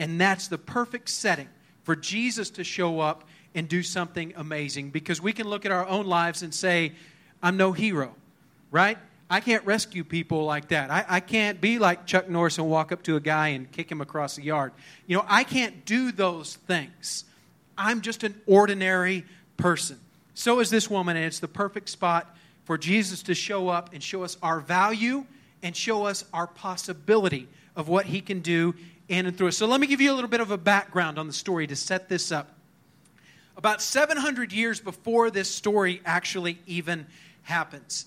[0.00, 1.48] And that's the perfect setting
[1.82, 5.86] for Jesus to show up and do something amazing because we can look at our
[5.86, 6.92] own lives and say,
[7.42, 8.14] I'm no hero,
[8.70, 8.96] right?
[9.28, 10.90] I can't rescue people like that.
[10.90, 13.92] I, I, can't be like Chuck Norris and walk up to a guy and kick
[13.92, 14.72] him across the yard.
[15.06, 17.24] You know, I can't do those things.
[17.76, 19.24] I'm just an ordinary
[19.58, 20.00] person.
[20.34, 24.02] So is this woman, and it's the perfect spot for Jesus to show up and
[24.02, 25.26] show us our value
[25.62, 28.74] and show us our possibility of what he can do
[29.10, 29.58] in and through us.
[29.58, 31.76] So let me give you a little bit of a background on the story to
[31.76, 32.56] set this up.
[33.56, 37.06] About 700 years before this story actually even
[37.42, 38.06] happens,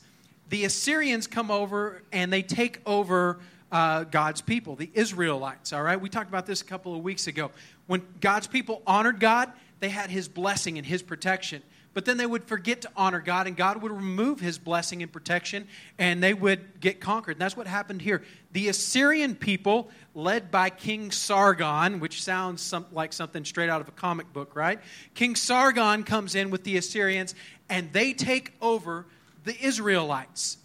[0.50, 3.40] the Assyrians come over and they take over
[3.72, 5.74] uh, God's people, the Israelites.
[5.74, 7.52] All right, we talked about this a couple of weeks ago.
[7.88, 11.62] When God's people honored God, they had His blessing and His protection.
[11.94, 15.12] But then they would forget to honor God, and God would remove his blessing and
[15.12, 15.68] protection,
[16.00, 17.34] and they would get conquered.
[17.34, 18.24] And that's what happened here.
[18.52, 23.88] The Assyrian people, led by King Sargon, which sounds some, like something straight out of
[23.88, 24.80] a comic book, right?
[25.14, 27.36] King Sargon comes in with the Assyrians,
[27.70, 29.06] and they take over
[29.44, 30.58] the Israelites.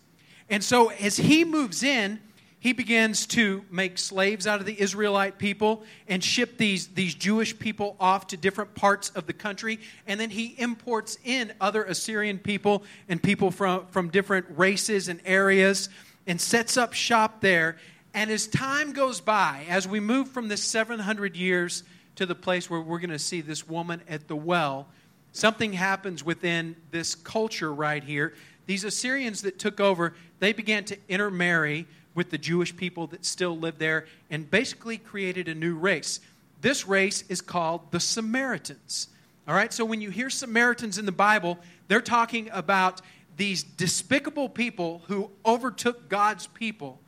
[0.49, 2.21] And so as he moves in,
[2.61, 7.57] he begins to make slaves out of the Israelite people and ship these, these Jewish
[7.57, 9.79] people off to different parts of the country.
[10.09, 15.21] And then he imports in other Assyrian people and people from, from different races and
[15.25, 15.89] areas
[16.27, 17.77] and sets up shop there.
[18.13, 21.85] And as time goes by, as we move from this 700 years
[22.17, 24.89] to the place where we're going to see this woman at the well,
[25.31, 28.35] something happens within this culture right here.
[28.67, 31.87] These Assyrians that took over, they began to intermarry
[32.19, 36.19] with the Jewish people that still lived there and basically created a new race.
[36.61, 39.07] This race is called the Samaritans.
[39.47, 43.03] All right, so when you hear Samaritans in the Bible, they're talking about
[43.37, 46.99] these despicable people who overtook God's people.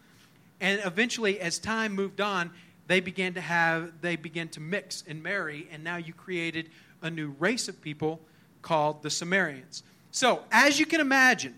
[0.61, 2.53] And eventually, as time moved on,
[2.87, 6.71] they began to have, they began to mix and marry, and now you created
[7.03, 8.21] a new race of people
[8.63, 9.83] called the Samaritans.
[10.13, 11.57] So, as you can imagine,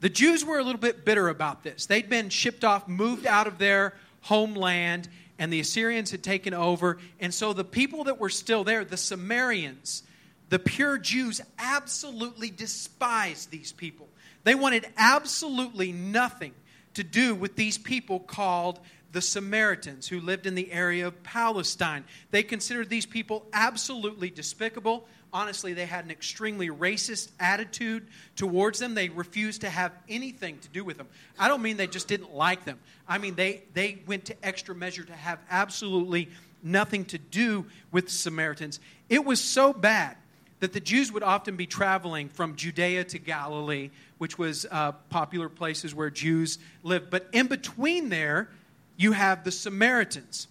[0.00, 1.86] the Jews were a little bit bitter about this.
[1.86, 6.98] They'd been shipped off, moved out of their homeland, and the Assyrians had taken over.
[7.20, 10.02] And so the people that were still there, the Samaritans,
[10.48, 14.08] the pure Jews, absolutely despised these people.
[14.44, 16.54] They wanted absolutely nothing
[16.94, 18.80] to do with these people called
[19.12, 22.04] the Samaritans who lived in the area of Palestine.
[22.30, 28.06] They considered these people absolutely despicable honestly, they had an extremely racist attitude
[28.36, 28.94] towards them.
[28.94, 31.08] They refused to have anything to do with them.
[31.38, 32.78] I don't mean they just didn't like them.
[33.06, 36.28] I mean they, they went to extra measure to have absolutely
[36.62, 38.80] nothing to do with Samaritans.
[39.08, 40.16] It was so bad
[40.60, 45.48] that the Jews would often be traveling from Judea to Galilee, which was uh, popular
[45.48, 47.10] places where Jews lived.
[47.10, 48.48] But in between there,
[48.96, 50.48] you have the Samaritans.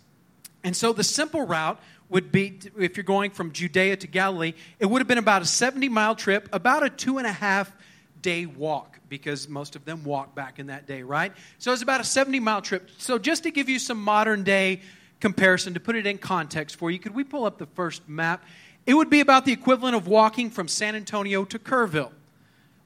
[0.63, 1.79] And so the simple route
[2.09, 5.45] would be, if you're going from Judea to Galilee, it would have been about a
[5.45, 7.71] 70 mile trip, about a two and a half
[8.21, 11.33] day walk, because most of them walked back in that day, right?
[11.59, 12.89] So it's about a 70 mile trip.
[12.97, 14.81] So just to give you some modern day
[15.19, 18.43] comparison, to put it in context for you, could we pull up the first map?
[18.85, 22.11] It would be about the equivalent of walking from San Antonio to Kerrville.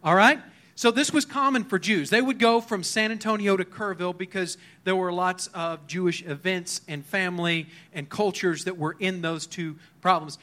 [0.04, 0.40] All right?
[0.76, 2.10] So this was common for Jews.
[2.10, 6.82] They would go from San Antonio to Kerrville because there were lots of Jewish events
[6.88, 10.38] and family and cultures that were in those two problems.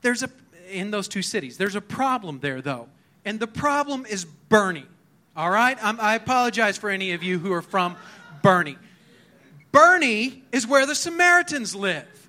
[0.00, 0.30] There's a
[0.70, 1.58] in those two cities.
[1.58, 2.88] There's a problem there though.
[3.24, 4.84] And the problem is Boerne.
[5.36, 5.76] All right?
[5.82, 7.96] I'm, I apologize for any of you who are from
[8.42, 8.76] Boerne.
[9.72, 12.23] Boerne is where the Samaritans live.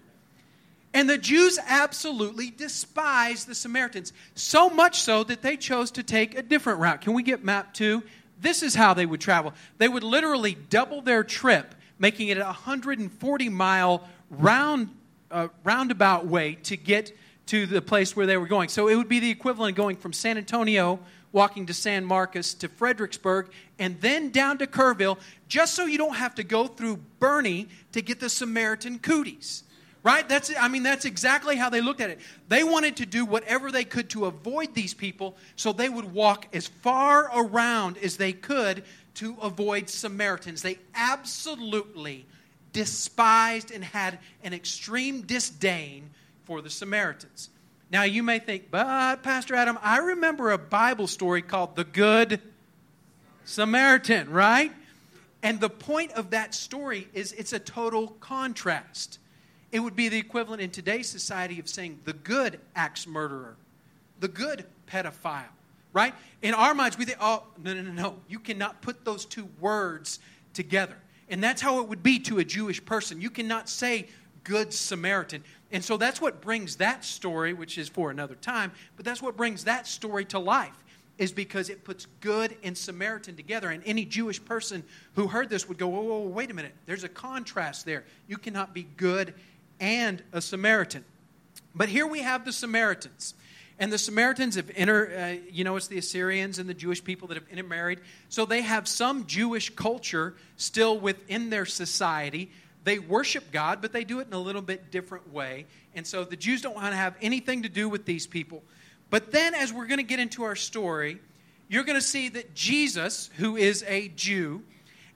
[0.95, 6.37] And the Jews absolutely despised the Samaritans, so much so that they chose to take
[6.37, 7.01] a different route.
[7.01, 8.01] Can we get map two?
[8.39, 9.53] This is how they would travel.
[9.77, 14.89] They would literally double their trip, making it a 140 mile round,
[15.29, 17.11] uh, roundabout way to get
[17.47, 18.69] to the place where they were going.
[18.69, 21.01] So it would be the equivalent of going from San Antonio,
[21.33, 25.17] walking to San Marcos, to Fredericksburg, and then down to Kerrville,
[25.49, 29.63] just so you don't have to go through Boerne to get the Samaritan cooties.
[30.05, 30.29] Right?
[30.29, 32.19] That's I mean that's exactly how they looked at it.
[32.47, 36.45] They wanted to do whatever they could to avoid these people so they would walk
[36.53, 38.83] as far around as they could
[39.15, 40.61] to avoid Samaritans.
[40.61, 42.27] They absolutely
[42.71, 46.11] despised and had an extreme disdain
[46.43, 47.49] for the Samaritans.
[47.89, 52.41] Now you may think, but Pastor Adam, I remember a Bible story called the Good
[53.45, 54.71] Samaritan, right?
[55.41, 59.17] And the point of that story is it's a total contrast.
[59.71, 63.55] It would be the equivalent in today's society of saying the good axe murderer,
[64.19, 65.43] the good pedophile,
[65.91, 66.13] right?
[66.41, 68.15] In our minds, we think, oh, no, no, no, no.
[68.27, 70.19] You cannot put those two words
[70.53, 70.95] together.
[71.29, 73.19] And that's how it would be to a Jewish person.
[73.19, 74.07] You cannot say
[74.43, 75.43] Good Samaritan.
[75.71, 79.35] And so that's what brings that story, which is for another time, but that's what
[79.35, 80.83] brings that story to life,
[81.17, 83.71] is because it puts good and Samaritan together.
[83.71, 84.83] And any Jewish person
[85.15, 86.75] who heard this would go, whoa wait a minute.
[86.85, 88.05] There's a contrast there.
[88.27, 89.33] You cannot be good
[89.79, 91.03] and a Samaritan.
[91.73, 93.33] But here we have the Samaritans.
[93.77, 97.27] And the Samaritans have inter, uh, you know, it's the Assyrians and the Jewish people
[97.27, 97.99] that have intermarried.
[98.29, 102.51] So they have some Jewish culture still within their society.
[102.85, 105.65] They worship God, but they do it in a little bit different way.
[105.93, 108.63] And so the Jews don't want to have anything to do with these people.
[109.09, 111.19] But then, as we're going to get into our story,
[111.67, 114.63] you're going to see that Jesus, who is a Jew,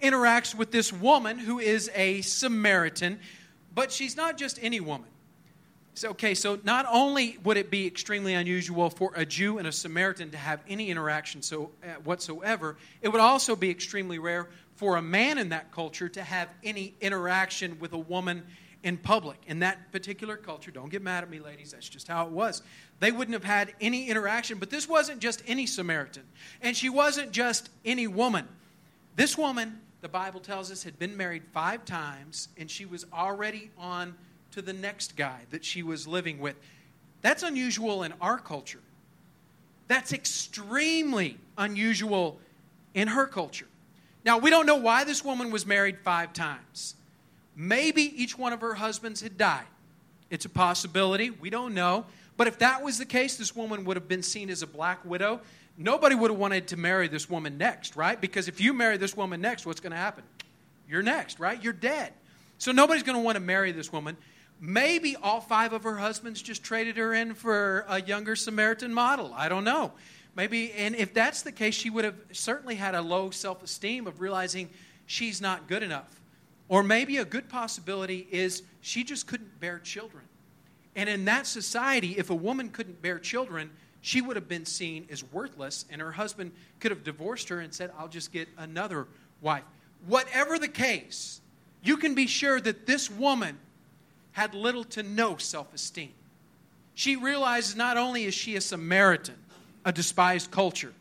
[0.01, 3.19] interacts with this woman who is a Samaritan,
[3.73, 5.09] but she's not just any woman.
[5.95, 9.71] So, okay, so not only would it be extremely unusual for a Jew and a
[9.71, 14.95] Samaritan to have any interaction so, uh, whatsoever, it would also be extremely rare for
[14.95, 18.43] a man in that culture to have any interaction with a woman
[18.83, 19.39] in public.
[19.47, 22.61] In that particular culture, don't get mad at me, ladies, that's just how it was.
[23.01, 26.23] They wouldn't have had any interaction, but this wasn't just any Samaritan,
[26.61, 28.47] and she wasn't just any woman.
[29.17, 33.71] This woman, the Bible tells us, had been married five times, and she was already
[33.77, 34.15] on
[34.51, 36.55] to the next guy that she was living with.
[37.21, 38.79] That's unusual in our culture.
[39.87, 42.39] That's extremely unusual
[42.93, 43.67] in her culture.
[44.23, 46.95] Now, we don't know why this woman was married five times.
[47.55, 49.65] Maybe each one of her husbands had died.
[50.29, 51.29] It's a possibility.
[51.29, 52.05] We don't know.
[52.37, 55.03] But if that was the case, this woman would have been seen as a black
[55.03, 55.41] widow.
[55.81, 58.19] Nobody would have wanted to marry this woman next, right?
[58.19, 60.25] Because if you marry this woman next, what's going to happen?
[60.89, 61.63] You're next, right?
[61.63, 62.11] You're dead.
[62.57, 64.17] So nobody's going to want to marry this woman.
[64.59, 69.33] Maybe all five of her husbands just traded her in for a younger Samaritan model.
[69.33, 69.93] I don't know.
[70.35, 74.05] Maybe, and if that's the case, she would have certainly had a low self esteem
[74.05, 74.69] of realizing
[75.05, 76.19] she's not good enough.
[76.67, 80.25] Or maybe a good possibility is she just couldn't bear children.
[80.93, 83.69] And in that society, if a woman couldn't bear children,
[84.01, 87.73] she would have been seen as worthless, and her husband could have divorced her and
[87.73, 89.07] said, I'll just get another
[89.41, 89.63] wife.
[90.07, 91.41] Whatever the case,
[91.83, 93.57] you can be sure that this woman
[94.31, 96.13] had little to no self esteem.
[96.93, 99.35] She realizes not only is she a Samaritan,
[99.85, 100.93] a despised culture,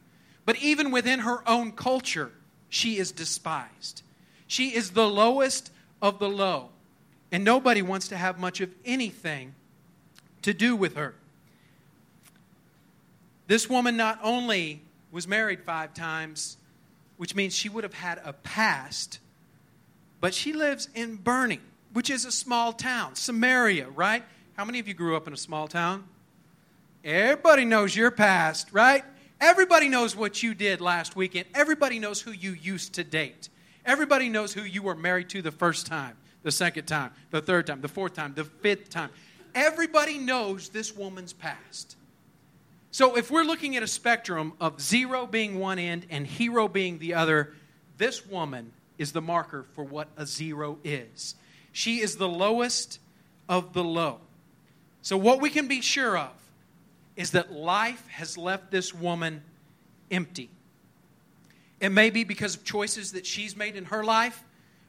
[0.44, 2.32] but even within her own culture,
[2.68, 4.02] she is despised.
[4.46, 5.70] She is the lowest
[6.00, 6.70] of the low,
[7.30, 9.54] and nobody wants to have much of anything
[10.42, 11.14] to do with her.
[13.48, 16.56] This woman not only was married five times,
[17.16, 19.18] which means she would have had a past,
[20.20, 21.58] but she lives in Boerne
[21.92, 24.22] which is a small town, Samaria, right?
[24.56, 26.04] How many of you grew up in a small town?
[27.04, 29.04] Everybody knows your past, right?
[29.40, 31.46] Everybody knows what you did last weekend.
[31.54, 33.48] Everybody knows who you used to date.
[33.86, 37.66] Everybody knows who you were married to the first time, the second time, the third
[37.66, 39.10] time, the fourth time, the fifth time.
[39.54, 41.96] Everybody knows this woman's past.
[42.90, 46.98] So if we're looking at a spectrum of zero being one end and hero being
[46.98, 47.54] the other,
[47.98, 51.34] this woman is the marker for what a zero is.
[51.72, 52.98] She is the lowest
[53.48, 54.20] of the low.
[55.02, 56.32] So, what we can be sure of
[57.16, 59.42] is that life has left this woman
[60.10, 60.50] empty.
[61.80, 64.42] It may be because of choices that she's made in her life.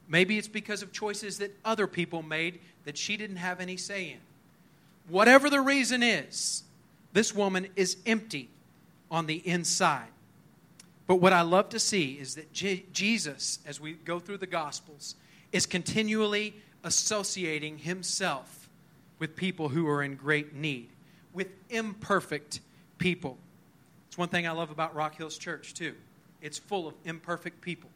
[0.08, 4.10] Maybe it's because of choices that other people made that she didn't have any say
[4.10, 4.18] in.
[5.08, 6.64] Whatever the reason is,
[7.12, 8.48] this woman is empty
[9.10, 10.08] on the inside.
[11.06, 14.46] But what I love to see is that Je- Jesus, as we go through the
[14.46, 15.16] Gospels,
[15.50, 18.68] is continually associating himself
[19.18, 20.88] with people who are in great need,
[21.32, 22.60] with imperfect
[22.98, 23.38] people.
[24.08, 25.94] It's one thing I love about Rock Hills Church, too.
[26.40, 27.90] It's full of imperfect people.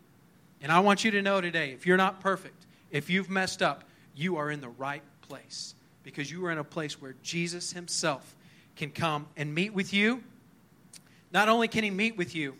[0.60, 3.84] And I want you to know today if you're not perfect, if you've messed up,
[4.14, 8.34] you are in the right place because you are in a place where Jesus himself
[8.76, 10.22] can come and meet with you.
[11.32, 12.54] Not only can he meet with you,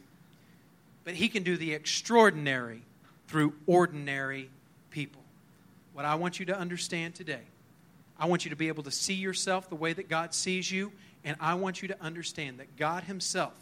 [1.05, 2.83] but he can do the extraordinary
[3.29, 4.51] through ordinary
[4.91, 5.25] people
[5.95, 7.41] what I want you to understand today.
[8.19, 10.93] I want you to be able to see yourself the way that God sees you,
[11.25, 13.55] and I want you to understand that God Himself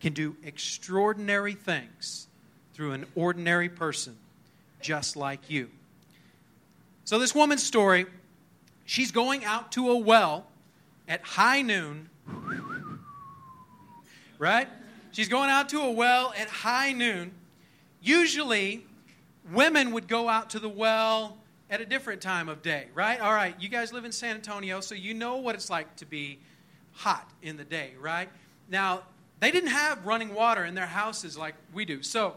[0.00, 2.26] can do extraordinary things
[2.74, 4.16] through an ordinary person
[4.80, 5.70] just like you.
[7.04, 8.06] So, this woman's story,
[8.84, 10.44] she's going out to a well
[11.08, 12.08] at high noon,
[14.38, 14.68] right?
[15.12, 17.32] She's going out to a well at high noon.
[18.00, 18.84] Usually,
[19.52, 21.38] women would go out to the well
[21.70, 23.20] at a different time of day, right?
[23.20, 26.06] All right, you guys live in San Antonio, so you know what it's like to
[26.06, 26.38] be
[26.92, 28.28] hot in the day, right?
[28.68, 29.02] Now,
[29.40, 32.02] they didn't have running water in their houses like we do.
[32.02, 32.36] So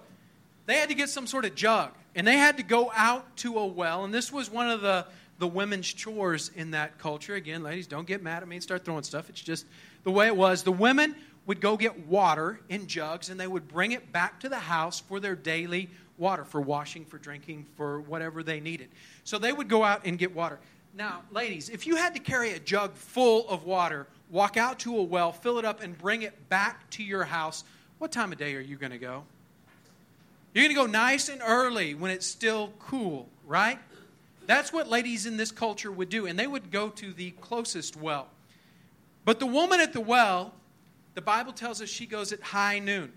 [0.66, 3.58] they had to get some sort of jug, and they had to go out to
[3.60, 4.04] a well.
[4.04, 5.06] And this was one of the
[5.40, 7.36] the women's chores in that culture.
[7.36, 9.30] Again, ladies, don't get mad at me and start throwing stuff.
[9.30, 9.66] It's just
[10.04, 10.64] the way it was.
[10.64, 11.16] The women
[11.46, 15.00] would go get water in jugs and they would bring it back to the house
[15.00, 18.90] for their daily water, for washing, for drinking, for whatever they needed.
[19.24, 20.60] So they would go out and get water.
[20.96, 24.98] Now, ladies, if you had to carry a jug full of water, walk out to
[24.98, 27.64] a well, fill it up, and bring it back to your house,
[28.00, 29.24] what time of day are you going to go?
[30.54, 33.80] You're going to go nice and early when it's still cool, right?
[34.50, 37.96] That's what ladies in this culture would do, and they would go to the closest
[37.96, 38.30] well.
[39.24, 40.56] But the woman at the well,
[41.14, 43.12] the Bible tells us she goes at high noon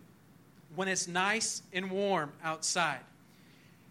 [0.77, 3.01] when it's nice and warm outside.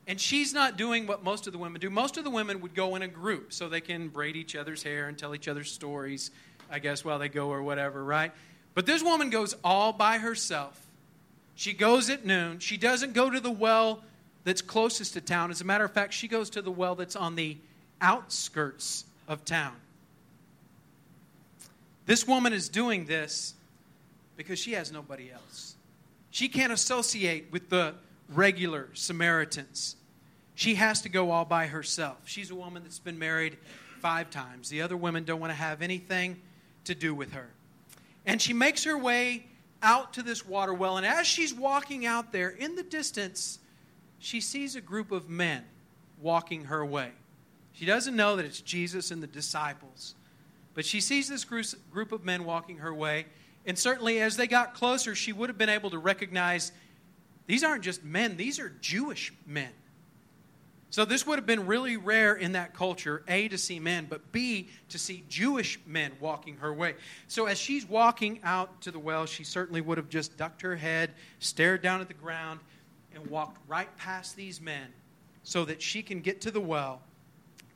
[0.05, 1.89] And she's not doing what most of the women do.
[1.89, 4.83] Most of the women would go in a group so they can braid each other's
[4.83, 6.29] hair and tell each other stories,
[6.69, 8.31] I guess, while they go or whatever, right?
[8.75, 10.85] But this woman goes all by herself.
[11.55, 12.59] She goes at noon.
[12.59, 14.03] She doesn't go to the well
[14.43, 15.51] that's closest to town.
[15.51, 17.57] As a matter of fact, she goes to the well that's on the
[18.01, 19.75] outskirts of town.
[22.05, 23.53] This woman is doing this
[24.35, 25.75] because she has nobody else.
[26.31, 27.93] She can't associate with the
[28.29, 29.95] regular Samaritans.
[30.55, 32.17] She has to go all by herself.
[32.25, 33.57] She's a woman that's been married
[33.99, 34.69] five times.
[34.69, 36.41] The other women don't want to have anything
[36.85, 37.49] to do with her.
[38.25, 39.45] And she makes her way
[39.83, 40.97] out to this water well.
[40.97, 43.59] And as she's walking out there, in the distance,
[44.21, 45.63] she sees a group of men
[46.21, 47.11] walking her way.
[47.73, 50.15] She doesn't know that it's Jesus and the disciples,
[50.73, 53.25] but she sees this group of men walking her way.
[53.65, 56.71] And certainly, as they got closer, she would have been able to recognize
[57.47, 59.71] these aren't just men, these are Jewish men.
[60.91, 64.33] So, this would have been really rare in that culture A, to see men, but
[64.33, 66.95] B, to see Jewish men walking her way.
[67.27, 70.75] So, as she's walking out to the well, she certainly would have just ducked her
[70.75, 72.59] head, stared down at the ground,
[73.15, 74.87] and walked right past these men
[75.43, 77.01] so that she can get to the well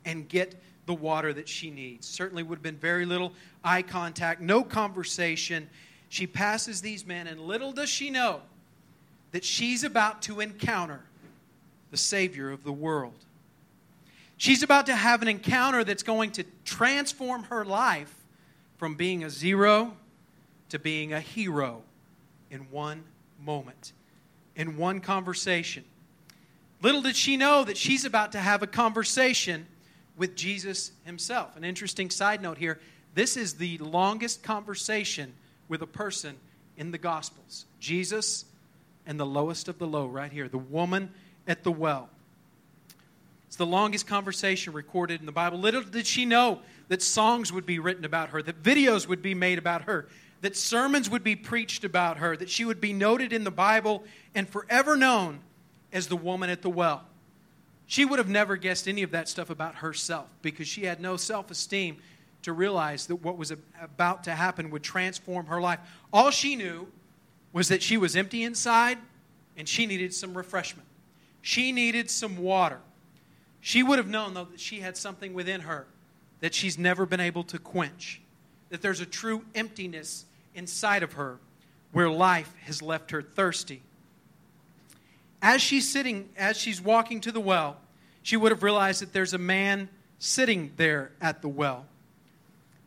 [0.04, 0.54] and get
[0.86, 2.06] the water that she needs.
[2.06, 3.32] Certainly would have been very little
[3.64, 5.68] eye contact, no conversation.
[6.08, 8.40] She passes these men, and little does she know
[9.32, 11.00] that she's about to encounter
[11.90, 13.24] the Savior of the world.
[14.36, 18.14] She's about to have an encounter that's going to transform her life
[18.76, 19.96] from being a zero
[20.68, 21.82] to being a hero
[22.50, 23.04] in one
[23.44, 23.92] moment,
[24.56, 25.84] in one conversation.
[26.82, 29.66] Little did she know that she's about to have a conversation
[30.16, 31.56] with Jesus himself.
[31.56, 32.80] An interesting side note here
[33.14, 35.32] this is the longest conversation
[35.68, 36.36] with a person
[36.76, 37.64] in the Gospels.
[37.80, 38.44] Jesus
[39.06, 41.10] and the lowest of the low, right here, the woman
[41.46, 42.10] at the well.
[43.46, 45.58] It's the longest conversation recorded in the Bible.
[45.58, 49.34] Little did she know that songs would be written about her, that videos would be
[49.34, 50.08] made about her,
[50.40, 54.04] that sermons would be preached about her, that she would be noted in the Bible
[54.34, 55.40] and forever known
[55.92, 57.04] as the woman at the well.
[57.86, 61.16] She would have never guessed any of that stuff about herself because she had no
[61.16, 61.98] self esteem
[62.42, 65.80] to realize that what was about to happen would transform her life.
[66.12, 66.88] All she knew
[67.52, 68.98] was that she was empty inside
[69.56, 70.86] and she needed some refreshment.
[71.42, 72.80] She needed some water.
[73.60, 75.86] She would have known, though, that she had something within her
[76.40, 78.20] that she's never been able to quench,
[78.68, 81.38] that there's a true emptiness inside of her
[81.92, 83.82] where life has left her thirsty
[85.42, 87.76] as she's sitting, as she's walking to the well,
[88.22, 91.86] she would have realized that there's a man sitting there at the well.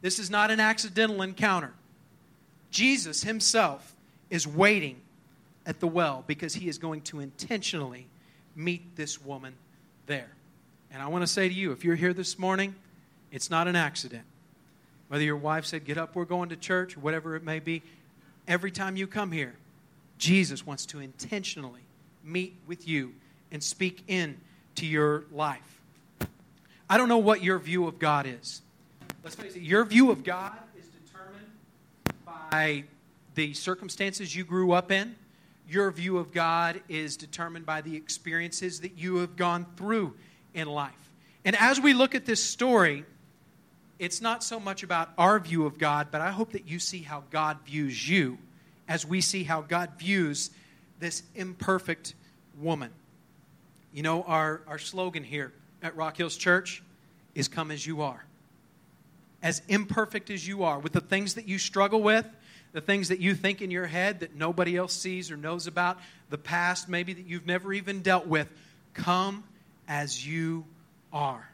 [0.01, 1.71] This is not an accidental encounter.
[2.71, 3.95] Jesus himself
[4.29, 4.99] is waiting
[5.65, 8.07] at the well because he is going to intentionally
[8.55, 9.53] meet this woman
[10.05, 10.29] there.
[10.91, 12.75] And I want to say to you if you're here this morning,
[13.31, 14.23] it's not an accident.
[15.09, 17.81] Whether your wife said, Get up, we're going to church, or whatever it may be,
[18.47, 19.55] every time you come here,
[20.17, 21.81] Jesus wants to intentionally
[22.23, 23.13] meet with you
[23.51, 24.37] and speak in
[24.75, 25.81] to your life.
[26.89, 28.61] I don't know what your view of God is.
[29.23, 31.51] Let's face it, your view of God is determined
[32.25, 32.83] by
[33.35, 35.15] the circumstances you grew up in.
[35.67, 40.15] Your view of God is determined by the experiences that you have gone through
[40.53, 40.93] in life.
[41.45, 43.05] And as we look at this story,
[43.99, 46.99] it's not so much about our view of God, but I hope that you see
[47.01, 48.37] how God views you
[48.87, 50.49] as we see how God views
[50.99, 52.15] this imperfect
[52.59, 52.91] woman.
[53.93, 55.51] You know, our, our slogan here
[55.83, 56.81] at Rock Hills Church
[57.35, 58.23] is Come as you are.
[59.43, 62.25] As imperfect as you are, with the things that you struggle with,
[62.71, 65.97] the things that you think in your head that nobody else sees or knows about,
[66.29, 68.47] the past maybe that you've never even dealt with,
[68.93, 69.43] come
[69.87, 70.65] as you
[71.11, 71.49] are.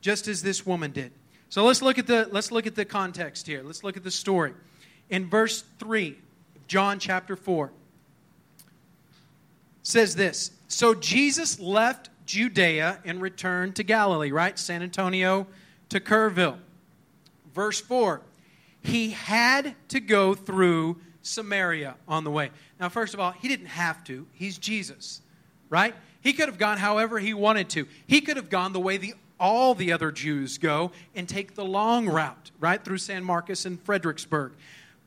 [0.00, 1.12] Just as this woman did.
[1.54, 3.62] So let's look at the let's look at the context here.
[3.62, 4.54] Let's look at the story.
[5.08, 6.18] In verse 3,
[6.66, 7.70] John chapter 4
[9.84, 14.58] says this So Jesus left Judea and returned to Galilee, right?
[14.58, 15.46] San Antonio
[15.90, 16.58] to Kerrville.
[17.54, 18.20] Verse 4
[18.82, 22.50] He had to go through Samaria on the way.
[22.80, 24.26] Now, first of all, he didn't have to.
[24.32, 25.20] He's Jesus,
[25.70, 25.94] right?
[26.20, 27.86] He could have gone however he wanted to.
[28.08, 31.64] He could have gone the way the, all the other Jews go and take the
[31.64, 34.52] long route, right, through San Marcos and Fredericksburg.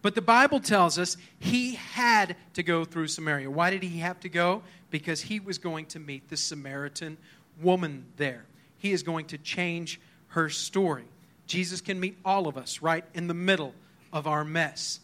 [0.01, 3.49] But the Bible tells us he had to go through Samaria.
[3.49, 4.61] Why did he have to go?
[4.89, 7.17] Because he was going to meet the Samaritan
[7.61, 8.45] woman there.
[8.77, 11.05] He is going to change her story.
[11.47, 13.73] Jesus can meet all of us right in the middle
[14.13, 14.99] of our mess.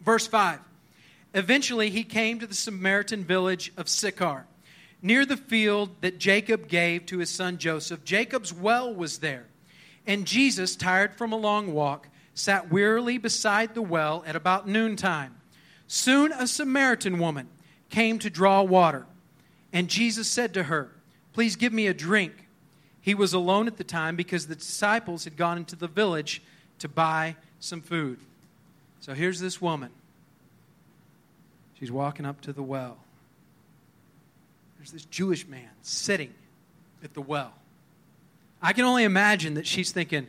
[0.00, 0.60] Verse 5
[1.34, 4.46] Eventually, he came to the Samaritan village of Sychar,
[5.04, 8.02] near the field that Jacob gave to his son Joseph.
[8.04, 9.44] Jacob's well was there.
[10.06, 15.36] And Jesus, tired from a long walk, sat wearily beside the well at about noontime.
[15.86, 17.48] Soon a Samaritan woman
[17.90, 19.04] came to draw water.
[19.74, 20.90] And Jesus said to her,
[21.34, 22.48] Please give me a drink.
[23.02, 26.42] He was alone at the time because the disciples had gone into the village
[26.78, 28.20] to buy some food.
[29.00, 29.90] So here's this woman.
[31.78, 32.96] She's walking up to the well.
[34.84, 36.34] There's this Jewish man sitting
[37.02, 37.54] at the well.
[38.60, 40.26] I can only imagine that she's thinking,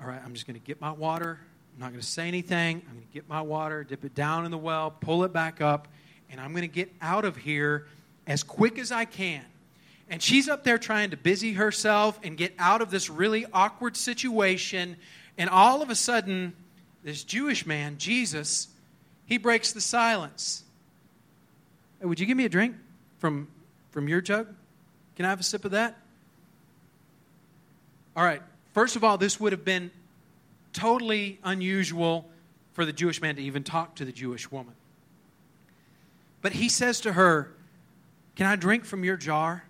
[0.00, 1.38] all right, I'm just going to get my water.
[1.74, 2.80] I'm not going to say anything.
[2.88, 5.60] I'm going to get my water, dip it down in the well, pull it back
[5.60, 5.88] up,
[6.30, 7.86] and I'm going to get out of here
[8.26, 9.44] as quick as I can.
[10.08, 13.94] And she's up there trying to busy herself and get out of this really awkward
[13.98, 14.96] situation.
[15.36, 16.54] And all of a sudden,
[17.04, 18.68] this Jewish man, Jesus,
[19.26, 20.64] he breaks the silence.
[22.00, 22.76] Hey, would you give me a drink
[23.26, 23.48] from,
[23.90, 24.46] from your jug?
[25.16, 25.96] Can I have a sip of that?
[28.14, 28.40] All right.
[28.72, 29.90] First of all, this would have been
[30.72, 32.30] totally unusual
[32.74, 34.74] for the Jewish man to even talk to the Jewish woman.
[36.40, 37.50] But he says to her,
[38.36, 39.64] Can I drink from your jar?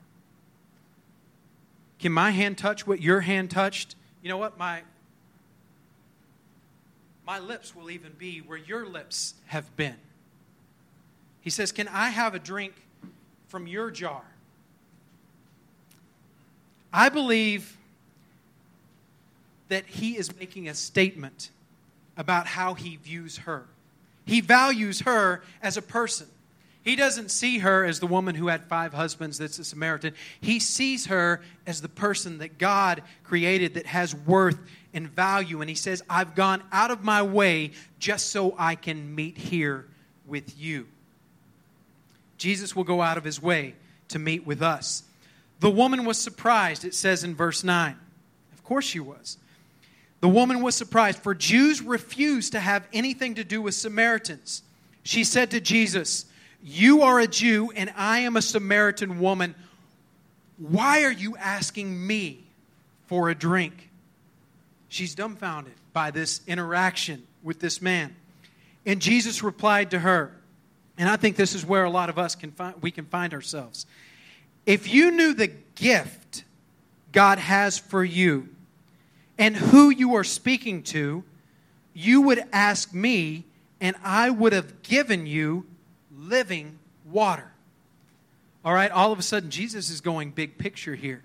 [1.99, 3.97] Can my hand touch what your hand touched?
[4.21, 4.59] You know what?
[4.59, 4.83] My,
[7.27, 9.97] my lips will even be where your lips have been.
[11.41, 12.75] He says, Can I have a drink
[13.49, 14.23] from your jar?
[16.93, 17.77] I believe
[19.69, 21.51] that he is making a statement
[22.17, 23.67] about how he views her.
[24.25, 26.27] He values her as a person.
[26.83, 30.15] He doesn't see her as the woman who had five husbands that's a Samaritan.
[30.41, 34.59] He sees her as the person that God created that has worth
[34.95, 35.61] and value.
[35.61, 39.87] And he says, I've gone out of my way just so I can meet here
[40.27, 40.87] with you.
[42.39, 43.75] Jesus will go out of his way
[44.09, 45.03] to meet with us.
[45.61, 47.97] The woman was surprised, it says in verse 9.
[48.53, 49.39] Of course she was.
[50.21, 54.63] The woman was surprised, for Jews refused to have anything to do with Samaritans.
[55.03, 56.27] She said to Jesus,
[56.63, 59.55] you are a Jew and I am a Samaritan woman.
[60.59, 62.45] Why are you asking me
[63.07, 63.91] for a drink?
[64.89, 68.17] She's dumbfounded by this interaction with this man.
[68.85, 70.36] And Jesus replied to her,
[70.99, 73.35] and I think this is where a lot of us can find, we can find
[73.35, 73.87] ourselves.
[74.65, 76.45] If you knew the gift
[77.13, 78.49] God has for you
[79.39, 81.23] and who you are speaking to,
[81.93, 83.45] you would ask me,
[83.81, 85.67] and I would have given you
[86.17, 87.51] living water.
[88.65, 91.23] All right, all of a sudden, Jesus is going big picture here.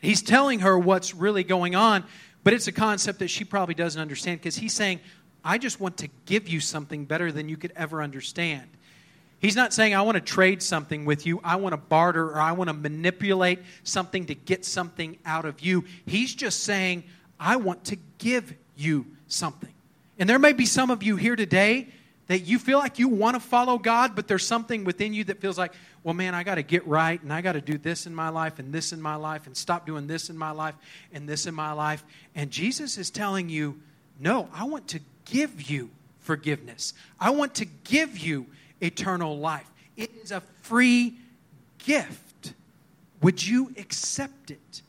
[0.00, 2.04] He's telling her what's really going on,
[2.44, 5.00] but it's a concept that she probably doesn't understand because he's saying,
[5.44, 8.68] I just want to give you something better than you could ever understand.
[9.40, 12.40] He's not saying, I want to trade something with you, I want to barter, or
[12.40, 15.84] I want to manipulate something to get something out of you.
[16.06, 17.04] He's just saying,
[17.38, 19.72] I want to give you something.
[20.18, 21.86] And there may be some of you here today
[22.26, 25.40] that you feel like you want to follow God, but there's something within you that
[25.40, 25.72] feels like,
[26.02, 28.28] well, man, I got to get right and I got to do this in my
[28.28, 30.74] life and this in my life and stop doing this in my life
[31.12, 32.04] and this in my life.
[32.34, 33.80] And Jesus is telling you,
[34.18, 36.92] no, I want to give you forgiveness.
[37.20, 38.46] I want to give you
[38.80, 39.68] eternal life.
[39.96, 41.14] It is a free
[41.78, 42.52] gift.
[43.22, 44.82] Would you accept it?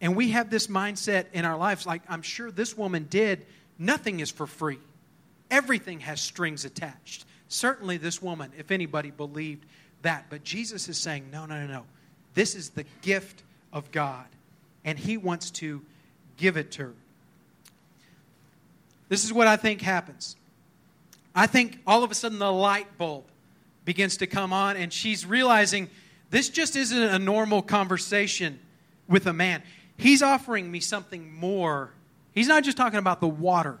[0.00, 3.46] And we have this mindset in our lives, like I'm sure this woman did.
[3.78, 4.78] Nothing is for free.
[5.50, 7.24] Everything has strings attached.
[7.48, 9.66] Certainly, this woman, if anybody believed
[10.02, 10.26] that.
[10.30, 11.84] But Jesus is saying, no, no, no, no.
[12.34, 14.26] This is the gift of God,
[14.84, 15.82] and He wants to
[16.36, 16.94] give it to her.
[19.08, 20.36] This is what I think happens.
[21.34, 23.24] I think all of a sudden the light bulb
[23.90, 25.90] begins to come on, and she's realizing
[26.30, 28.56] this just isn't a normal conversation
[29.08, 29.64] with a man.
[29.96, 31.90] He's offering me something more.
[32.32, 33.80] He's not just talking about the water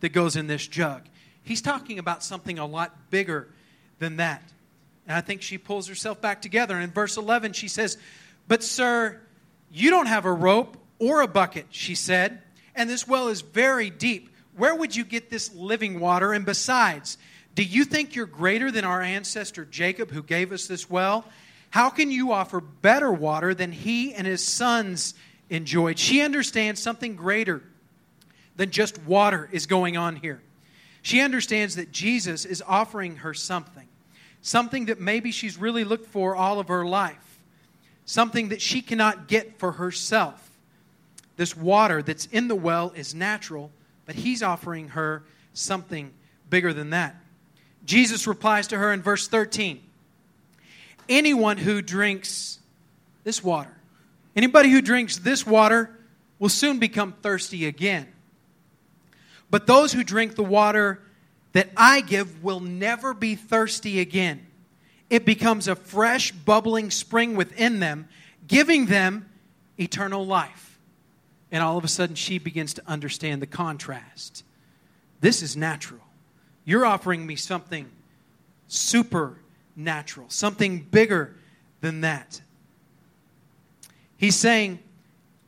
[0.00, 1.02] that goes in this jug.
[1.42, 3.46] He's talking about something a lot bigger
[3.98, 4.42] than that.
[5.06, 6.74] And I think she pulls herself back together.
[6.74, 7.98] And in verse 11, she says,
[8.48, 9.20] But, sir,
[9.70, 12.40] you don't have a rope or a bucket, she said,
[12.74, 14.30] and this well is very deep.
[14.56, 16.32] Where would you get this living water?
[16.32, 17.18] And besides,
[17.54, 21.24] do you think you're greater than our ancestor Jacob, who gave us this well?
[21.70, 25.14] How can you offer better water than he and his sons
[25.50, 25.98] enjoyed?
[25.98, 27.62] She understands something greater
[28.56, 30.40] than just water is going on here.
[31.02, 33.88] She understands that Jesus is offering her something,
[34.40, 37.40] something that maybe she's really looked for all of her life,
[38.06, 40.50] something that she cannot get for herself.
[41.36, 43.70] This water that's in the well is natural,
[44.06, 45.22] but he's offering her
[45.54, 46.12] something
[46.48, 47.16] bigger than that.
[47.84, 49.80] Jesus replies to her in verse 13
[51.08, 52.58] Anyone who drinks
[53.24, 53.74] this water,
[54.36, 55.90] anybody who drinks this water
[56.38, 58.08] will soon become thirsty again.
[59.50, 61.00] But those who drink the water
[61.52, 64.46] that I give will never be thirsty again.
[65.10, 68.08] It becomes a fresh, bubbling spring within them,
[68.46, 69.28] giving them
[69.78, 70.78] eternal life.
[71.50, 74.42] And all of a sudden, she begins to understand the contrast.
[75.20, 76.00] This is natural.
[76.64, 77.90] You're offering me something
[78.68, 81.34] supernatural, something bigger
[81.80, 82.40] than that.
[84.16, 84.78] He's saying,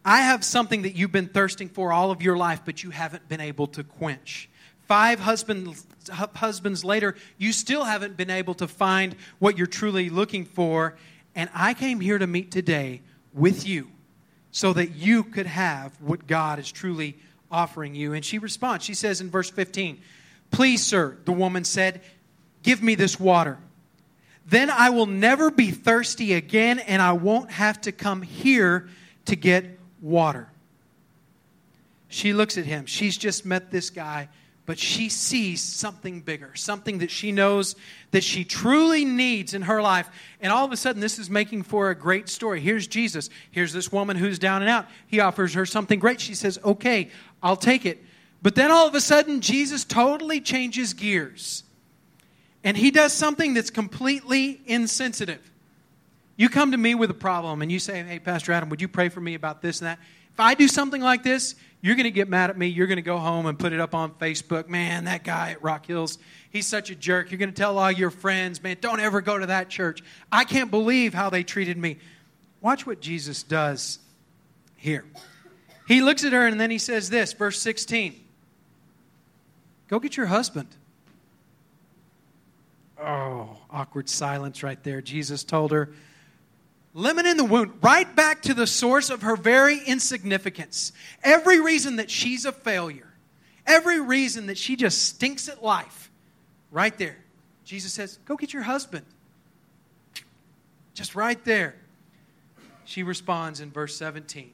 [0.04, 3.28] I have something that you've been thirsting for all of your life, but you haven't
[3.28, 4.50] been able to quench.
[4.86, 10.44] Five husbands, husbands later, you still haven't been able to find what you're truly looking
[10.44, 10.96] for.
[11.34, 13.00] And I came here to meet today
[13.32, 13.88] with you
[14.50, 17.16] so that you could have what God is truly
[17.50, 18.12] offering you.
[18.12, 18.84] And she responds.
[18.84, 20.00] She says in verse 15,
[20.54, 22.00] Please, sir, the woman said,
[22.62, 23.58] give me this water.
[24.46, 28.88] Then I will never be thirsty again, and I won't have to come here
[29.24, 29.64] to get
[30.00, 30.48] water.
[32.06, 32.86] She looks at him.
[32.86, 34.28] She's just met this guy,
[34.64, 37.74] but she sees something bigger, something that she knows
[38.12, 40.08] that she truly needs in her life.
[40.40, 42.60] And all of a sudden, this is making for a great story.
[42.60, 43.28] Here's Jesus.
[43.50, 44.86] Here's this woman who's down and out.
[45.08, 46.20] He offers her something great.
[46.20, 47.10] She says, Okay,
[47.42, 48.04] I'll take it.
[48.44, 51.64] But then all of a sudden, Jesus totally changes gears.
[52.62, 55.40] And he does something that's completely insensitive.
[56.36, 58.88] You come to me with a problem and you say, Hey, Pastor Adam, would you
[58.88, 59.98] pray for me about this and that?
[60.30, 62.66] If I do something like this, you're going to get mad at me.
[62.66, 64.68] You're going to go home and put it up on Facebook.
[64.68, 66.18] Man, that guy at Rock Hills,
[66.50, 67.30] he's such a jerk.
[67.30, 70.02] You're going to tell all your friends, man, don't ever go to that church.
[70.30, 71.96] I can't believe how they treated me.
[72.60, 74.00] Watch what Jesus does
[74.76, 75.06] here.
[75.88, 78.20] He looks at her and then he says this, verse 16
[79.88, 80.68] Go get your husband.
[83.00, 85.02] Oh, awkward silence right there.
[85.02, 85.90] Jesus told her,
[86.94, 90.92] lemon in the wound, right back to the source of her very insignificance.
[91.22, 93.12] Every reason that she's a failure,
[93.66, 96.10] every reason that she just stinks at life,
[96.70, 97.18] right there.
[97.64, 99.04] Jesus says, Go get your husband.
[100.94, 101.74] Just right there.
[102.84, 104.52] She responds in verse 17.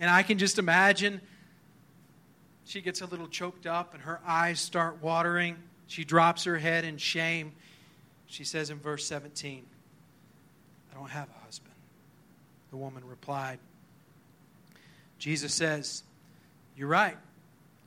[0.00, 1.20] And I can just imagine
[2.64, 5.56] she gets a little choked up and her eyes start watering.
[5.86, 7.52] She drops her head in shame.
[8.26, 9.64] She says in verse 17,
[10.90, 11.74] I don't have a husband.
[12.70, 13.58] The woman replied.
[15.18, 16.02] Jesus says,
[16.76, 17.16] You're right.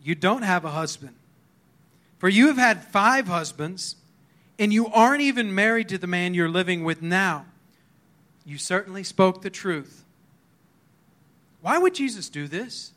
[0.04, 1.16] You don't have a husband.
[2.20, 3.96] For you have had five husbands,
[4.58, 7.46] and you aren't even married to the man you're living with now.
[8.46, 10.04] You certainly spoke the truth.
[11.62, 12.92] Why would Jesus do this?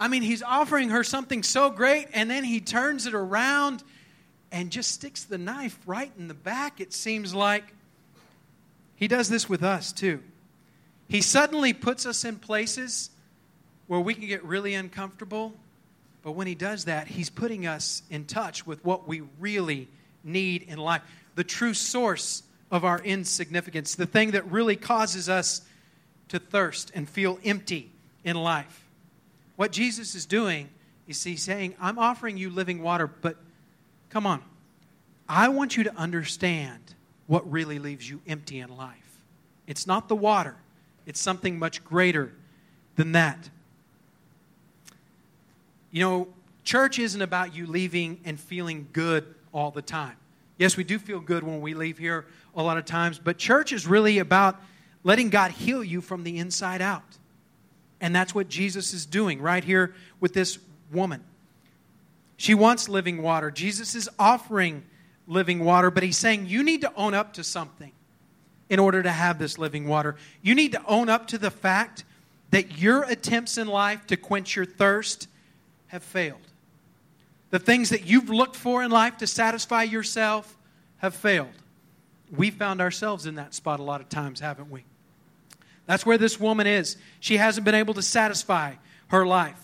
[0.00, 3.82] I mean, he's offering her something so great, and then he turns it around
[4.52, 7.64] and just sticks the knife right in the back, it seems like.
[8.96, 10.22] He does this with us, too.
[11.08, 13.10] He suddenly puts us in places
[13.86, 15.54] where we can get really uncomfortable,
[16.22, 19.88] but when he does that, he's putting us in touch with what we really
[20.24, 21.02] need in life
[21.38, 25.62] the true source of our insignificance, the thing that really causes us
[26.26, 27.92] to thirst and feel empty
[28.24, 28.87] in life.
[29.58, 30.68] What Jesus is doing
[31.08, 33.36] is he's saying, I'm offering you living water, but
[34.08, 34.40] come on.
[35.28, 36.78] I want you to understand
[37.26, 39.18] what really leaves you empty in life.
[39.66, 40.54] It's not the water,
[41.06, 42.32] it's something much greater
[42.94, 43.50] than that.
[45.90, 46.28] You know,
[46.62, 50.14] church isn't about you leaving and feeling good all the time.
[50.56, 53.72] Yes, we do feel good when we leave here a lot of times, but church
[53.72, 54.62] is really about
[55.02, 57.18] letting God heal you from the inside out.
[58.00, 60.58] And that's what Jesus is doing right here with this
[60.92, 61.22] woman.
[62.36, 63.50] She wants living water.
[63.50, 64.84] Jesus is offering
[65.26, 67.92] living water, but he's saying you need to own up to something
[68.68, 70.16] in order to have this living water.
[70.42, 72.04] You need to own up to the fact
[72.50, 75.28] that your attempts in life to quench your thirst
[75.88, 76.40] have failed.
[77.50, 80.56] The things that you've looked for in life to satisfy yourself
[80.98, 81.48] have failed.
[82.30, 84.84] We found ourselves in that spot a lot of times, haven't we?
[85.88, 86.98] That's where this woman is.
[87.18, 88.74] She hasn't been able to satisfy
[89.08, 89.58] her life.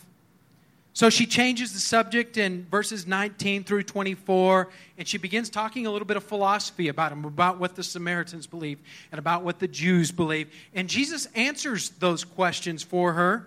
[0.95, 5.91] So she changes the subject in verses 19 through 24, and she begins talking a
[5.91, 8.79] little bit of philosophy about them, about what the Samaritans believe
[9.13, 10.51] and about what the Jews believe.
[10.73, 13.47] And Jesus answers those questions for her.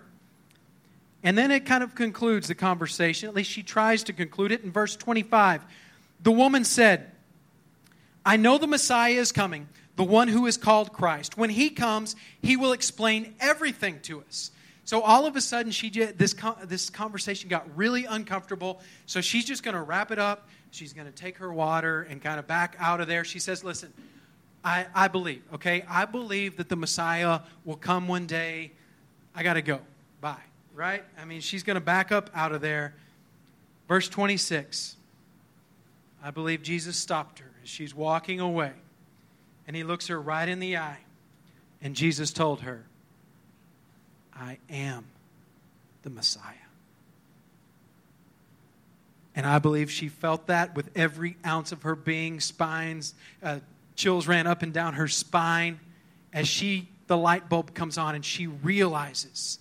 [1.24, 3.28] And then it kind of concludes the conversation.
[3.28, 5.64] At least she tries to conclude it in verse 25.
[6.22, 7.10] The woman said,
[8.24, 11.36] I know the Messiah is coming, the one who is called Christ.
[11.36, 14.52] When he comes, he will explain everything to us.
[14.84, 18.80] So all of a sudden, she this this conversation got really uncomfortable.
[19.06, 20.48] So she's just going to wrap it up.
[20.70, 23.24] She's going to take her water and kind of back out of there.
[23.24, 23.92] She says, "Listen,
[24.64, 25.42] I, I believe.
[25.54, 28.70] Okay, I believe that the Messiah will come one day.
[29.34, 29.80] I got to go.
[30.20, 30.36] Bye.
[30.76, 31.02] Right?
[31.20, 32.94] I mean, she's going to back up out of there.
[33.88, 34.94] Verse 26.
[36.22, 38.72] I believe Jesus stopped her as she's walking away,
[39.68, 40.98] and he looks her right in the eye,
[41.80, 42.88] and Jesus told her."
[44.38, 45.04] I am
[46.02, 46.54] the Messiah.
[49.34, 52.40] And I believe she felt that with every ounce of her being.
[52.40, 53.60] Spines, uh,
[53.94, 55.78] chills ran up and down her spine
[56.32, 59.58] as she, the light bulb comes on and she realizes,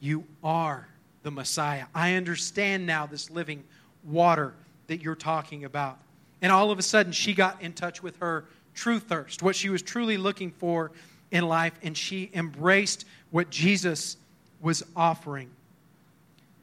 [0.00, 0.88] You are
[1.22, 1.86] the Messiah.
[1.94, 3.64] I understand now this living
[4.04, 4.54] water
[4.88, 5.98] that you're talking about.
[6.40, 9.68] And all of a sudden, she got in touch with her true thirst, what she
[9.68, 10.92] was truly looking for
[11.30, 14.16] in life, and she embraced what Jesus
[14.60, 15.50] was offering.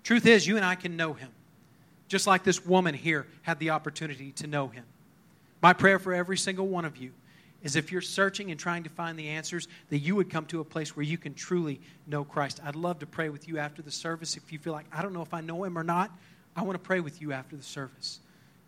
[0.04, 1.30] Truth is, you and I can know him,
[2.08, 4.84] just like this woman here had the opportunity to know him.
[5.62, 7.12] My prayer for every single one of you
[7.62, 10.62] is if you're searching and trying to find the answers, that you would come to
[10.62, 12.62] a place where you can truly know Christ.
[12.64, 14.38] I'd love to pray with you after the service.
[14.38, 16.10] If you feel like, I don't know if I know him or not,
[16.56, 18.20] I want to pray with you after the service.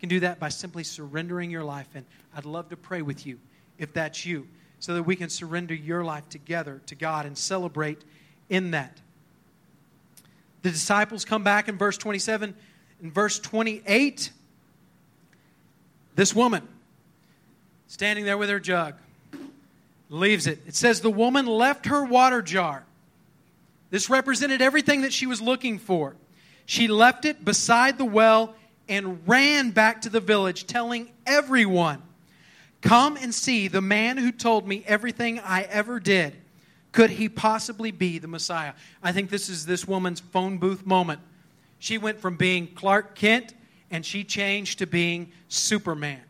[0.02, 2.04] Can do that by simply surrendering your life, and
[2.36, 3.38] I'd love to pray with you
[3.78, 4.48] if that's you
[4.80, 8.02] so that we can surrender your life together to God and celebrate
[8.48, 9.00] in that.
[10.62, 12.52] The disciples come back in verse 27.
[13.00, 14.32] In verse 28,
[16.16, 16.66] this woman
[17.86, 18.94] standing there with her jug
[20.10, 20.62] leaves it.
[20.66, 22.82] It says, The woman left her water jar.
[23.90, 26.16] This represented everything that she was looking for.
[26.66, 28.56] She left it beside the well
[28.88, 32.02] and ran back to the village, telling everyone
[32.82, 36.36] Come and see the man who told me everything I ever did.
[36.90, 38.74] Could he possibly be the Messiah?
[39.02, 41.20] I think this is this woman's phone booth moment.
[41.78, 43.54] She went from being Clark Kent
[43.90, 46.20] and she changed to being Superman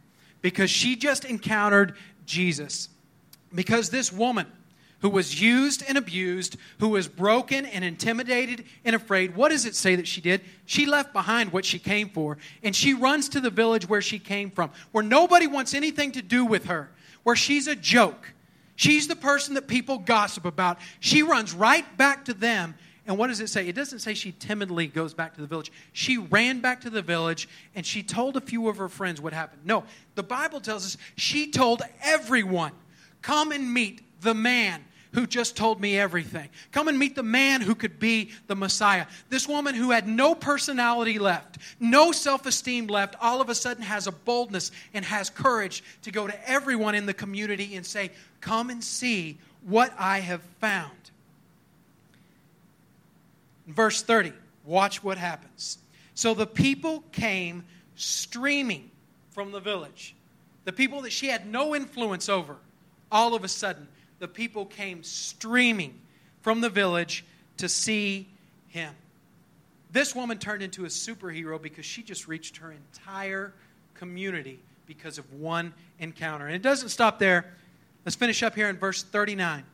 [0.43, 2.91] because she just encountered Jesus.
[3.55, 4.47] Because this woman,
[5.03, 9.37] who was used and abused, who was broken and intimidated and afraid.
[9.37, 10.41] What does it say that she did?
[10.65, 14.21] She left behind what she came for, and she runs to the village where she
[14.21, 16.89] came from, where nobody wants anything to do with her,
[17.25, 18.33] where she's a joke.
[18.77, 20.79] She's the person that people gossip about.
[21.01, 22.75] She runs right back to them.
[23.05, 23.67] And what does it say?
[23.67, 25.73] It doesn't say she timidly goes back to the village.
[25.93, 29.33] She ran back to the village and she told a few of her friends what
[29.33, 29.63] happened.
[29.65, 29.83] No,
[30.15, 32.71] the Bible tells us she told everyone,
[33.21, 36.49] Come and meet the man who just told me everything.
[36.71, 39.07] Come and meet the man who could be the Messiah.
[39.29, 43.83] This woman who had no personality left, no self esteem left, all of a sudden
[43.83, 48.11] has a boldness and has courage to go to everyone in the community and say,
[48.41, 50.91] Come and see what I have found.
[53.67, 54.33] Verse 30,
[54.65, 55.79] watch what happens.
[56.15, 57.65] So the people came
[57.97, 58.91] streaming
[59.31, 60.15] from the village.
[60.65, 62.57] The people that she had no influence over,
[63.11, 63.89] all of a sudden,
[64.23, 65.99] the people came streaming
[66.43, 67.25] from the village
[67.57, 68.29] to see
[68.69, 68.95] him.
[69.91, 73.53] This woman turned into a superhero because she just reached her entire
[73.95, 76.47] community because of one encounter.
[76.47, 77.53] And it doesn't stop there.
[78.05, 79.65] Let's finish up here in verse 39.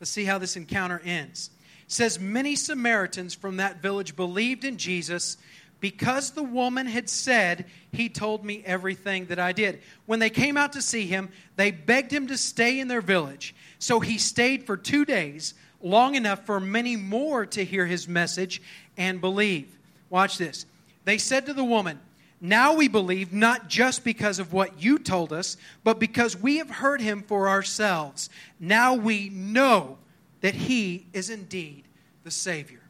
[0.00, 1.50] Let's see how this encounter ends.
[1.84, 5.36] It says, Many Samaritans from that village believed in Jesus
[5.80, 9.80] because the woman had said, He told me everything that I did.
[10.06, 13.54] When they came out to see him, they begged him to stay in their village.
[13.78, 18.62] So he stayed for two days, long enough for many more to hear his message
[18.96, 19.76] and believe.
[20.08, 20.66] Watch this.
[21.04, 22.00] They said to the woman,
[22.40, 26.70] Now we believe not just because of what you told us, but because we have
[26.70, 28.30] heard him for ourselves.
[28.58, 29.98] Now we know
[30.40, 31.84] that he is indeed
[32.24, 32.80] the Savior.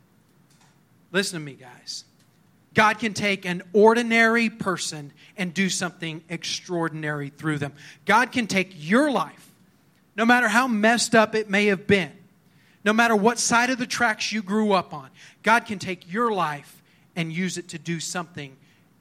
[1.13, 2.05] Listen to me, guys.
[2.77, 7.73] God can take an ordinary person and do something extraordinary through them.
[8.05, 9.51] God can take your life,
[10.15, 12.13] no matter how messed up it may have been,
[12.85, 15.09] no matter what side of the tracks you grew up on,
[15.43, 16.83] God can take your life
[17.17, 18.55] and use it to do something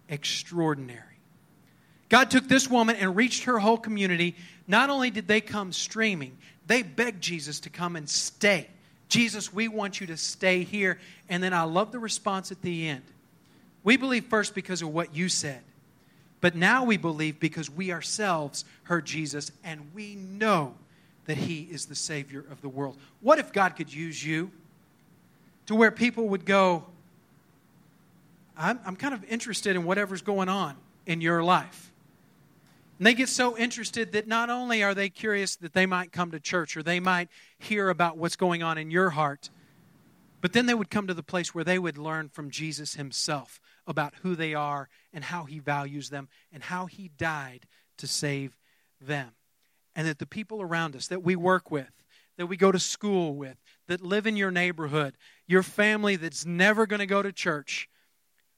[0.07, 1.01] extraordinary.
[2.07, 4.38] God took this woman and reached her whole community.
[4.69, 8.69] Not only did they come streaming, they begged Jesus to come and stay.
[9.09, 10.97] Jesus, we want you to stay here.
[11.27, 13.03] And then I love the response at the end.
[13.86, 15.62] We believe first because of what you said.
[16.41, 20.74] But now we believe because we ourselves heard Jesus and we know
[21.26, 22.98] that He is the Savior of the world.
[23.21, 24.52] What if God could use you
[25.67, 26.84] to where people would go,
[28.58, 31.91] I'm, I'm kind of interested in whatever's going on in your life?
[32.98, 36.32] And they get so interested that not only are they curious that they might come
[36.32, 39.50] to church or they might hear about what's going on in your heart,
[40.41, 43.60] but then they would come to the place where they would learn from Jesus himself
[43.88, 47.67] about who they are and how he values them and how he died
[47.98, 48.58] to save
[49.00, 49.32] them.
[49.95, 51.91] And that the people around us that we work with,
[52.38, 55.15] that we go to school with, that live in your neighborhood,
[55.48, 57.88] your family that's never going to go to church,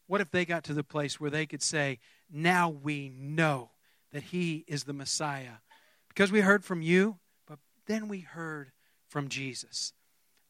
[0.08, 2.00] what if they got to the place where they could say,
[2.32, 3.72] Now we know
[4.12, 5.60] that he is the Messiah?
[6.08, 8.72] Because we heard from you, but then we heard
[9.10, 9.94] from Jesus.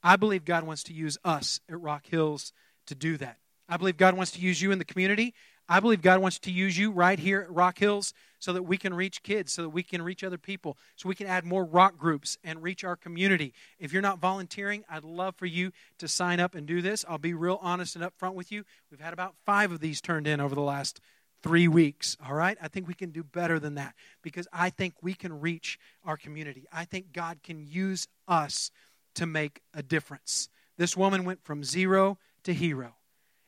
[0.04, 2.54] I believe God wants to use us at Rock Hills
[2.86, 3.38] to do that.
[3.70, 5.34] I believe God wants to use you in the community.
[5.70, 8.78] I believe God wants to use you right here at Rock Hills so that we
[8.78, 11.66] can reach kids, so that we can reach other people, so we can add more
[11.66, 13.54] rock groups and reach our community.
[13.80, 17.04] If you're not volunteering, I'd love for you to sign up and do this.
[17.10, 18.64] I'll be real honest and upfront with you.
[18.90, 21.02] We've had about five of these turned in over the last
[21.44, 22.58] three weeks, all right?
[22.62, 26.18] I think we can do better than that because I think we can reach our
[26.18, 26.66] community.
[26.72, 28.72] I think God can use us
[29.16, 30.50] to make a difference.
[30.78, 32.97] This woman went from zero to hero.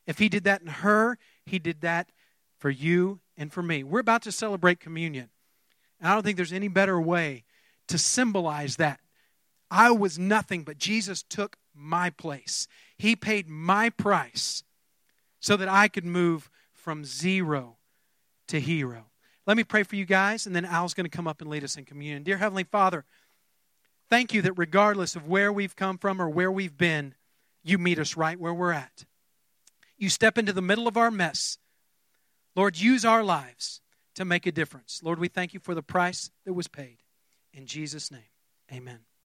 [0.10, 2.10] If he did that in her, he did that
[2.58, 3.84] for you and for me.
[3.84, 5.30] We're about to celebrate communion.
[6.00, 7.44] And I don't think there's any better way
[7.90, 9.02] to symbolize that.
[9.70, 12.68] I was nothing, but Jesus took my place.
[12.98, 14.64] He paid my price
[15.40, 17.78] so that I could move from zero
[18.48, 19.12] to hero.
[19.46, 21.64] Let me pray for you guys, and then Al's going to come up and lead
[21.64, 22.24] us in communion.
[22.24, 23.06] Dear Heavenly Father,
[24.10, 27.14] thank you that regardless of where we've come from or where we've been,
[27.64, 29.06] you meet us right where we're at.
[30.00, 31.58] You step into the middle of our mess.
[32.56, 33.82] Lord, use our lives
[34.16, 35.02] to make a difference.
[35.04, 36.98] Lord, we thank you for the price that was paid.
[37.54, 38.22] In Jesus' name,
[38.72, 39.00] amen.